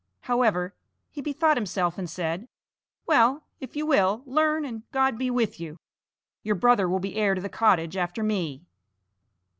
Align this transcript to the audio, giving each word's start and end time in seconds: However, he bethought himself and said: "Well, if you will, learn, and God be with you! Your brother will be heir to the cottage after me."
However, 0.21 0.73
he 1.11 1.21
bethought 1.21 1.57
himself 1.57 1.95
and 1.99 2.09
said: 2.09 2.47
"Well, 3.05 3.43
if 3.59 3.75
you 3.75 3.85
will, 3.85 4.23
learn, 4.25 4.65
and 4.65 4.81
God 4.91 5.15
be 5.15 5.29
with 5.29 5.59
you! 5.59 5.77
Your 6.41 6.55
brother 6.55 6.89
will 6.89 6.97
be 6.97 7.17
heir 7.17 7.35
to 7.35 7.41
the 7.41 7.49
cottage 7.49 7.95
after 7.95 8.23
me." 8.23 8.65